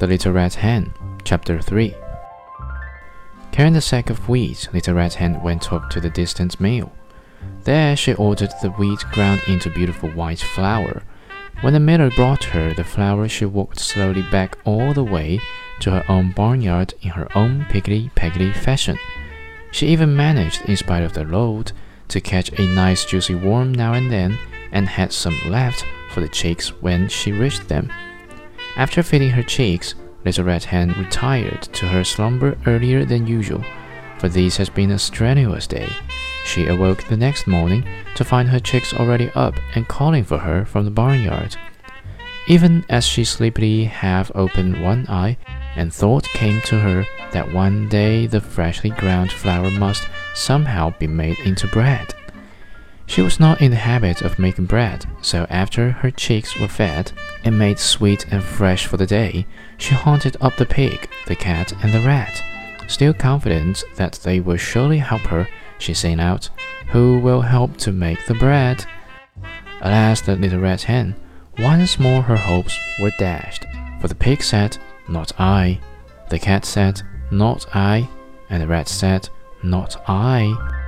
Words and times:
The 0.00 0.06
Little 0.06 0.32
Red 0.32 0.54
Hen, 0.54 0.94
Chapter 1.24 1.60
3 1.60 1.94
Carrying 3.52 3.74
the 3.74 3.82
sack 3.82 4.08
of 4.08 4.30
wheat, 4.30 4.66
Little 4.72 4.94
Red 4.94 5.12
Hen 5.12 5.42
went 5.42 5.74
up 5.74 5.90
to 5.90 6.00
the 6.00 6.08
distant 6.08 6.58
mill. 6.58 6.90
There 7.64 7.94
she 7.96 8.14
ordered 8.14 8.48
the 8.62 8.70
wheat 8.70 9.00
ground 9.12 9.42
into 9.46 9.68
beautiful 9.68 10.08
white 10.08 10.40
flour. 10.40 11.02
When 11.60 11.74
the 11.74 11.80
miller 11.80 12.10
brought 12.10 12.44
her 12.44 12.72
the 12.72 12.82
flour, 12.82 13.28
she 13.28 13.44
walked 13.44 13.78
slowly 13.78 14.22
back 14.22 14.56
all 14.64 14.94
the 14.94 15.04
way 15.04 15.38
to 15.80 15.90
her 15.90 16.04
own 16.08 16.32
barnyard 16.32 16.94
in 17.02 17.10
her 17.10 17.28
own 17.36 17.66
piggly-peggly 17.68 18.54
fashion. 18.54 18.98
She 19.70 19.88
even 19.88 20.16
managed, 20.16 20.62
in 20.62 20.78
spite 20.78 21.02
of 21.02 21.12
the 21.12 21.24
load, 21.24 21.72
to 22.08 22.22
catch 22.22 22.58
a 22.58 22.74
nice 22.74 23.04
juicy 23.04 23.34
worm 23.34 23.74
now 23.74 23.92
and 23.92 24.10
then, 24.10 24.38
and 24.72 24.88
had 24.88 25.12
some 25.12 25.38
left 25.50 25.84
for 26.10 26.22
the 26.22 26.28
chicks 26.28 26.70
when 26.80 27.10
she 27.10 27.32
reached 27.32 27.68
them. 27.68 27.92
After 28.76 29.02
feeding 29.02 29.30
her 29.30 29.42
chicks, 29.42 29.94
Little 30.24 30.44
Red 30.44 30.64
Hen 30.64 30.94
retired 30.98 31.62
to 31.62 31.86
her 31.88 32.04
slumber 32.04 32.56
earlier 32.66 33.04
than 33.04 33.26
usual, 33.26 33.64
for 34.18 34.28
this 34.28 34.56
has 34.58 34.68
been 34.68 34.90
a 34.90 34.98
strenuous 34.98 35.66
day. 35.66 35.88
She 36.44 36.66
awoke 36.66 37.04
the 37.04 37.16
next 37.16 37.46
morning 37.46 37.86
to 38.14 38.24
find 38.24 38.48
her 38.48 38.60
chicks 38.60 38.94
already 38.94 39.30
up 39.34 39.54
and 39.74 39.88
calling 39.88 40.24
for 40.24 40.38
her 40.38 40.64
from 40.64 40.84
the 40.84 40.90
barnyard. 40.90 41.56
Even 42.48 42.84
as 42.88 43.06
she 43.06 43.24
sleepily 43.24 43.84
half 43.84 44.30
opened 44.34 44.82
one 44.82 45.06
eye, 45.08 45.36
and 45.76 45.92
thought 45.92 46.24
came 46.24 46.60
to 46.62 46.78
her 46.80 47.06
that 47.32 47.52
one 47.52 47.88
day 47.88 48.26
the 48.26 48.40
freshly 48.40 48.90
ground 48.90 49.30
flour 49.30 49.70
must 49.70 50.08
somehow 50.34 50.92
be 50.98 51.06
made 51.06 51.38
into 51.40 51.66
bread. 51.68 52.12
She 53.10 53.22
was 53.22 53.40
not 53.40 53.60
in 53.60 53.72
the 53.72 53.76
habit 53.76 54.22
of 54.22 54.38
making 54.38 54.66
bread, 54.66 55.04
so 55.20 55.44
after 55.50 55.90
her 55.90 56.12
chicks 56.12 56.56
were 56.56 56.68
fed 56.68 57.10
and 57.42 57.58
made 57.58 57.80
sweet 57.80 58.24
and 58.30 58.40
fresh 58.40 58.86
for 58.86 58.98
the 58.98 59.04
day, 59.04 59.48
she 59.78 59.96
hunted 59.96 60.36
up 60.40 60.54
the 60.54 60.64
pig, 60.64 61.10
the 61.26 61.34
cat, 61.34 61.72
and 61.82 61.92
the 61.92 62.06
rat. 62.06 62.40
Still 62.86 63.12
confident 63.12 63.82
that 63.96 64.20
they 64.22 64.38
will 64.38 64.56
surely 64.56 64.98
help 64.98 65.22
her, 65.22 65.48
she 65.78 65.92
sang 65.92 66.20
out, 66.20 66.50
Who 66.90 67.18
will 67.18 67.40
help 67.40 67.78
to 67.78 67.90
make 67.90 68.24
the 68.26 68.34
bread? 68.34 68.86
Alas, 69.80 70.20
the 70.20 70.36
little 70.36 70.60
red 70.60 70.82
hen, 70.82 71.16
once 71.58 71.98
more 71.98 72.22
her 72.22 72.36
hopes 72.36 72.78
were 73.02 73.10
dashed, 73.18 73.66
for 74.00 74.06
the 74.06 74.14
pig 74.14 74.40
said, 74.40 74.78
Not 75.08 75.32
I. 75.36 75.80
The 76.28 76.38
cat 76.38 76.64
said, 76.64 77.02
Not 77.32 77.66
I. 77.74 78.08
And 78.48 78.62
the 78.62 78.68
rat 78.68 78.86
said, 78.86 79.28
Not 79.64 80.00
I. 80.08 80.79